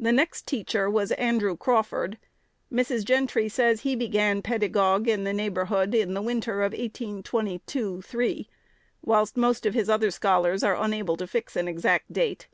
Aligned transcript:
The 0.00 0.10
next 0.10 0.48
teacher 0.48 0.90
was 0.90 1.12
Andrew 1.12 1.56
Crawford. 1.56 2.18
Mrs. 2.72 3.04
Gentry 3.04 3.48
says 3.48 3.82
he 3.82 3.94
began 3.94 4.42
pedagogue 4.42 5.06
in 5.06 5.22
the 5.22 5.32
neighborhood 5.32 5.94
in 5.94 6.14
the 6.14 6.22
winter 6.22 6.60
of 6.62 6.72
1822 6.72 8.02
3, 8.02 8.48
whilst 9.02 9.36
most 9.36 9.64
of 9.64 9.74
his 9.74 9.88
other 9.88 10.10
scholars 10.10 10.64
are 10.64 10.74
unable 10.74 11.16
to 11.18 11.28
fix 11.28 11.54
an 11.54 11.68
exact 11.68 12.12
date. 12.12 12.48